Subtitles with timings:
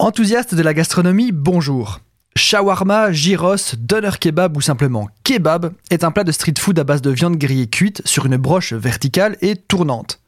[0.00, 1.98] Enthousiaste de la gastronomie, bonjour.
[2.36, 7.02] Shawarma, gyros, doner kebab ou simplement kebab est un plat de street food à base
[7.02, 10.20] de viande grillée cuite sur une broche verticale et tournante.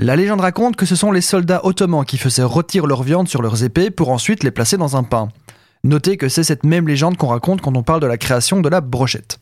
[0.00, 3.40] La légende raconte que ce sont les soldats ottomans qui faisaient rôtir leur viande sur
[3.40, 5.28] leurs épées pour ensuite les placer dans un pain.
[5.84, 8.68] Notez que c'est cette même légende qu'on raconte quand on parle de la création de
[8.68, 9.38] la brochette.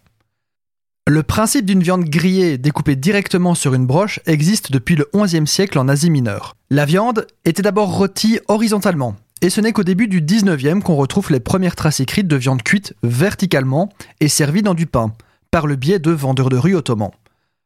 [1.08, 5.78] Le principe d'une viande grillée découpée directement sur une broche existe depuis le XIe siècle
[5.78, 6.56] en Asie mineure.
[6.68, 11.30] La viande était d'abord rôtie horizontalement, et ce n'est qu'au début du 19e qu'on retrouve
[11.30, 15.12] les premières traces écrites de viande cuite verticalement et servie dans du pain,
[15.50, 17.12] par le biais de vendeurs de rue ottomans.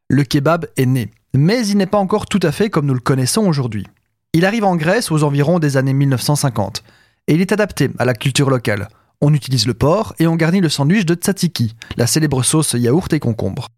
[0.09, 2.99] Le kebab est né, mais il n'est pas encore tout à fait comme nous le
[2.99, 3.87] connaissons aujourd'hui.
[4.33, 6.83] Il arrive en Grèce aux environs des années 1950,
[7.27, 8.89] et il est adapté à la culture locale.
[9.21, 13.13] On utilise le porc et on garnit le sandwich de tzatziki, la célèbre sauce yaourt
[13.13, 13.69] et concombre.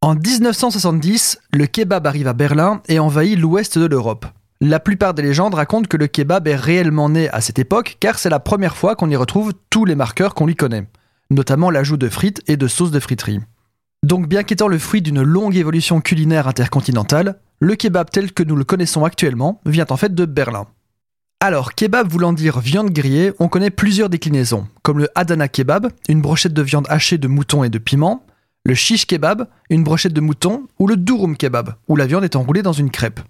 [0.00, 4.26] En 1970, le kebab arrive à Berlin et envahit l'ouest de l'Europe.
[4.62, 8.18] La plupart des légendes racontent que le kebab est réellement né à cette époque car
[8.18, 10.86] c'est la première fois qu'on y retrouve tous les marqueurs qu'on lui connaît,
[11.30, 13.40] notamment l'ajout de frites et de sauces de friterie.
[14.02, 18.54] Donc bien qu'étant le fruit d'une longue évolution culinaire intercontinentale, le kebab tel que nous
[18.54, 20.66] le connaissons actuellement vient en fait de Berlin.
[21.40, 26.20] Alors, kebab voulant dire viande grillée, on connaît plusieurs déclinaisons, comme le Adana kebab, une
[26.20, 28.26] brochette de viande hachée de mouton et de piment,
[28.66, 32.36] le shish kebab, une brochette de mouton, ou le durum kebab, où la viande est
[32.36, 33.20] enroulée dans une crêpe.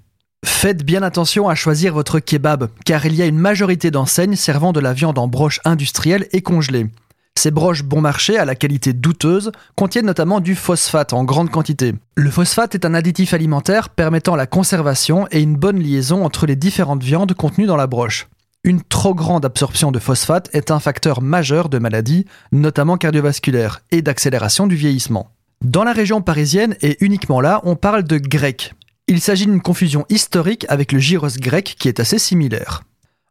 [0.61, 4.73] Faites bien attention à choisir votre kebab, car il y a une majorité d'enseignes servant
[4.73, 6.87] de la viande en broche industrielle et congelée.
[7.35, 11.95] Ces broches bon marché à la qualité douteuse contiennent notamment du phosphate en grande quantité.
[12.15, 16.57] Le phosphate est un additif alimentaire permettant la conservation et une bonne liaison entre les
[16.57, 18.29] différentes viandes contenues dans la broche.
[18.63, 24.03] Une trop grande absorption de phosphate est un facteur majeur de maladies, notamment cardiovasculaires, et
[24.03, 25.31] d'accélération du vieillissement.
[25.65, 28.75] Dans la région parisienne, et uniquement là, on parle de grec.
[29.11, 32.85] Il s'agit d'une confusion historique avec le gyros grec qui est assez similaire.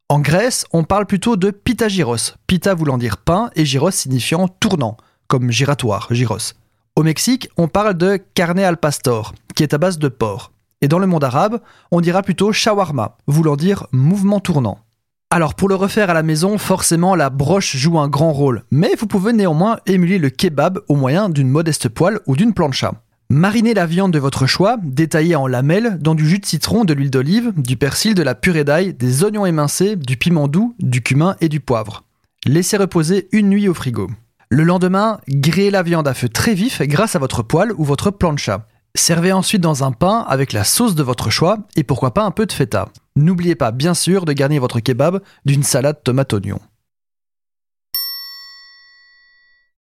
[0.10, 4.98] En Grèce, on parle plutôt de pita-gyros, pita voulant dire pain et gyros signifiant tournant,
[5.28, 6.52] comme giratoire, gyros.
[6.98, 10.52] Au Mexique, on parle de carne al pastor, qui est à base de porc.
[10.82, 11.62] Et dans le monde arabe,
[11.92, 14.80] on dira plutôt shawarma, voulant dire mouvement tournant.
[15.30, 18.96] Alors pour le refaire à la maison, forcément la broche joue un grand rôle, mais
[19.00, 22.96] vous pouvez néanmoins émuler le kebab au moyen d'une modeste poêle ou d'une plancha.
[23.32, 26.94] Marinez la viande de votre choix, détaillée en lamelles, dans du jus de citron, de
[26.94, 31.04] l'huile d'olive, du persil, de la purée d'ail, des oignons émincés, du piment doux, du
[31.04, 32.06] cumin et du poivre.
[32.48, 34.10] Laissez reposer une nuit au frigo.
[34.50, 38.10] Le lendemain, grillez la viande à feu très vif grâce à votre poêle ou votre
[38.10, 38.66] plancha.
[38.96, 42.32] Servez ensuite dans un pain avec la sauce de votre choix et pourquoi pas un
[42.32, 42.90] peu de feta.
[43.16, 46.60] N'oubliez pas bien sûr de garnir votre kebab d'une salade tomate-oignon.